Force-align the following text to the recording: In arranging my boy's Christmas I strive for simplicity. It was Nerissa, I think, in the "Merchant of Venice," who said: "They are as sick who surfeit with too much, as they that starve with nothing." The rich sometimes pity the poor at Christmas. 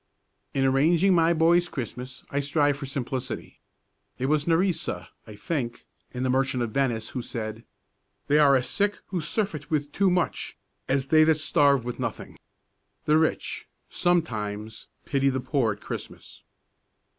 In 0.55 0.65
arranging 0.65 1.13
my 1.13 1.31
boy's 1.31 1.69
Christmas 1.69 2.23
I 2.31 2.39
strive 2.39 2.77
for 2.77 2.87
simplicity. 2.87 3.59
It 4.17 4.25
was 4.25 4.47
Nerissa, 4.47 5.09
I 5.27 5.35
think, 5.35 5.85
in 6.11 6.23
the 6.23 6.29
"Merchant 6.31 6.63
of 6.63 6.71
Venice," 6.71 7.09
who 7.09 7.21
said: 7.21 7.65
"They 8.27 8.39
are 8.39 8.55
as 8.55 8.67
sick 8.67 8.97
who 9.09 9.21
surfeit 9.21 9.69
with 9.69 9.91
too 9.91 10.09
much, 10.09 10.57
as 10.87 11.09
they 11.09 11.23
that 11.25 11.37
starve 11.37 11.85
with 11.85 11.99
nothing." 11.99 12.39
The 13.05 13.19
rich 13.19 13.67
sometimes 13.91 14.87
pity 15.05 15.29
the 15.29 15.39
poor 15.39 15.71
at 15.73 15.81
Christmas. 15.81 16.45